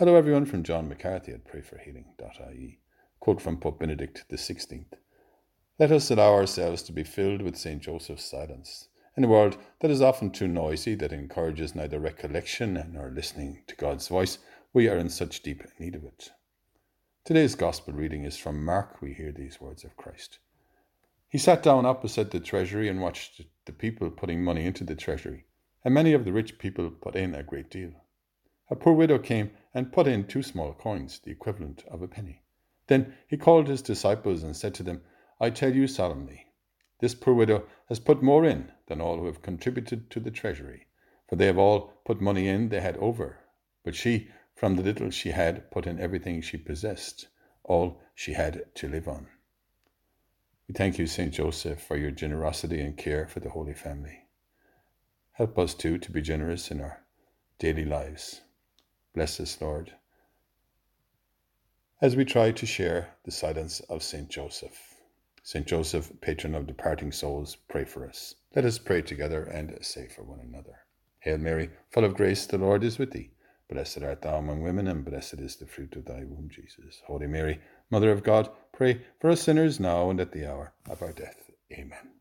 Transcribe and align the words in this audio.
Hello, 0.00 0.16
everyone, 0.16 0.46
from 0.46 0.62
John 0.62 0.88
McCarthy 0.88 1.30
at 1.32 1.44
prayforhealing.ie. 1.44 2.78
Quote 3.20 3.38
from 3.38 3.58
Pope 3.58 3.80
Benedict 3.80 4.24
XVI 4.30 4.86
Let 5.78 5.92
us 5.92 6.10
allow 6.10 6.32
ourselves 6.32 6.82
to 6.84 6.92
be 6.92 7.04
filled 7.04 7.42
with 7.42 7.58
St. 7.58 7.82
Joseph's 7.82 8.24
silence. 8.24 8.88
In 9.14 9.24
a 9.24 9.28
world 9.28 9.58
that 9.80 9.90
is 9.90 10.00
often 10.00 10.30
too 10.30 10.48
noisy, 10.48 10.94
that 10.94 11.12
encourages 11.12 11.74
neither 11.74 12.00
recollection 12.00 12.82
nor 12.94 13.10
listening 13.10 13.62
to 13.66 13.76
God's 13.76 14.08
voice, 14.08 14.38
we 14.72 14.88
are 14.88 14.96
in 14.96 15.10
such 15.10 15.42
deep 15.42 15.64
need 15.78 15.94
of 15.94 16.04
it. 16.04 16.30
Today's 17.26 17.54
Gospel 17.54 17.92
reading 17.92 18.24
is 18.24 18.38
from 18.38 18.64
Mark. 18.64 19.02
We 19.02 19.12
hear 19.12 19.32
these 19.32 19.60
words 19.60 19.84
of 19.84 19.98
Christ. 19.98 20.38
He 21.28 21.36
sat 21.36 21.62
down 21.62 21.84
opposite 21.84 22.30
the 22.30 22.40
treasury 22.40 22.88
and 22.88 23.02
watched 23.02 23.42
the 23.66 23.72
people 23.74 24.10
putting 24.10 24.42
money 24.42 24.64
into 24.64 24.82
the 24.82 24.96
treasury, 24.96 25.44
and 25.84 25.92
many 25.92 26.14
of 26.14 26.24
the 26.24 26.32
rich 26.32 26.58
people 26.58 26.88
put 26.88 27.16
in 27.16 27.34
a 27.34 27.42
great 27.42 27.68
deal. 27.70 27.92
A 28.70 28.76
poor 28.76 28.92
widow 28.92 29.18
came 29.18 29.50
and 29.74 29.92
put 29.92 30.06
in 30.06 30.28
two 30.28 30.44
small 30.44 30.72
coins, 30.72 31.18
the 31.18 31.32
equivalent 31.32 31.84
of 31.88 32.02
a 32.02 32.08
penny. 32.08 32.42
Then 32.86 33.14
he 33.26 33.36
called 33.36 33.66
his 33.66 33.82
disciples 33.82 34.44
and 34.44 34.56
said 34.56 34.74
to 34.74 34.84
them, 34.84 35.02
I 35.40 35.50
tell 35.50 35.74
you 35.74 35.88
solemnly, 35.88 36.46
this 37.00 37.14
poor 37.14 37.34
widow 37.34 37.66
has 37.88 37.98
put 37.98 38.22
more 38.22 38.44
in 38.44 38.70
than 38.86 39.00
all 39.00 39.18
who 39.18 39.26
have 39.26 39.42
contributed 39.42 40.08
to 40.10 40.20
the 40.20 40.30
treasury, 40.30 40.86
for 41.28 41.34
they 41.34 41.46
have 41.46 41.58
all 41.58 41.94
put 42.04 42.20
money 42.20 42.46
in 42.46 42.68
they 42.68 42.80
had 42.80 42.96
over. 42.98 43.38
But 43.82 43.96
she, 43.96 44.28
from 44.54 44.76
the 44.76 44.82
little 44.82 45.10
she 45.10 45.30
had, 45.30 45.70
put 45.72 45.86
in 45.86 45.98
everything 45.98 46.40
she 46.40 46.56
possessed, 46.56 47.26
all 47.64 48.00
she 48.14 48.34
had 48.34 48.72
to 48.76 48.88
live 48.88 49.08
on. 49.08 49.26
We 50.68 50.74
thank 50.74 50.98
you, 50.98 51.08
St. 51.08 51.32
Joseph, 51.32 51.82
for 51.82 51.96
your 51.96 52.12
generosity 52.12 52.80
and 52.80 52.96
care 52.96 53.26
for 53.26 53.40
the 53.40 53.50
Holy 53.50 53.74
Family. 53.74 54.26
Help 55.32 55.58
us 55.58 55.74
too 55.74 55.98
to 55.98 56.12
be 56.12 56.22
generous 56.22 56.70
in 56.70 56.80
our 56.80 57.00
daily 57.58 57.84
lives. 57.84 58.42
Bless 59.14 59.40
us, 59.40 59.60
Lord, 59.60 59.92
as 62.00 62.16
we 62.16 62.24
try 62.24 62.52
to 62.52 62.66
share 62.66 63.08
the 63.24 63.30
silence 63.30 63.80
of 63.90 64.02
St. 64.02 64.28
Joseph. 64.28 64.94
St. 65.42 65.66
Joseph, 65.66 66.12
patron 66.20 66.54
of 66.54 66.66
departing 66.66 67.10
souls, 67.10 67.56
pray 67.68 67.84
for 67.84 68.06
us. 68.06 68.34
Let 68.54 68.64
us 68.64 68.78
pray 68.78 69.02
together 69.02 69.44
and 69.44 69.76
say 69.84 70.06
for 70.06 70.22
one 70.22 70.40
another. 70.40 70.80
Hail 71.20 71.38
Mary, 71.38 71.70
full 71.90 72.04
of 72.04 72.14
grace, 72.14 72.46
the 72.46 72.58
Lord 72.58 72.84
is 72.84 72.98
with 72.98 73.10
thee. 73.10 73.32
Blessed 73.68 74.02
art 74.02 74.22
thou 74.22 74.38
among 74.38 74.62
women, 74.62 74.86
and 74.86 75.04
blessed 75.04 75.40
is 75.40 75.56
the 75.56 75.66
fruit 75.66 75.96
of 75.96 76.04
thy 76.04 76.24
womb, 76.24 76.48
Jesus. 76.50 77.02
Holy 77.06 77.26
Mary, 77.26 77.60
Mother 77.90 78.10
of 78.12 78.22
God, 78.22 78.50
pray 78.72 79.02
for 79.20 79.30
us 79.30 79.42
sinners 79.42 79.80
now 79.80 80.10
and 80.10 80.20
at 80.20 80.32
the 80.32 80.50
hour 80.50 80.72
of 80.88 81.02
our 81.02 81.12
death. 81.12 81.50
Amen. 81.72 82.19